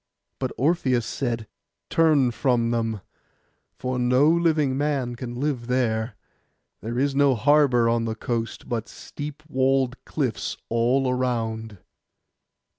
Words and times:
But 0.39 0.49
Orpheus 0.57 1.05
said, 1.05 1.45
'Turn 1.91 2.31
from 2.31 2.71
them, 2.71 3.01
for 3.77 3.99
no 3.99 4.27
living 4.31 4.75
man 4.75 5.15
can 5.15 5.35
land 5.35 5.65
there: 5.65 6.15
there 6.79 6.97
is 6.97 7.13
no 7.13 7.35
harbour 7.35 7.87
on 7.87 8.05
the 8.05 8.15
coast, 8.15 8.67
but 8.67 8.89
steep 8.89 9.43
walled 9.47 10.03
cliffs 10.03 10.57
all 10.69 11.13
round. 11.13 11.77